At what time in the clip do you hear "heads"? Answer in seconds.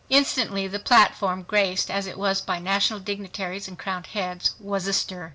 4.07-4.55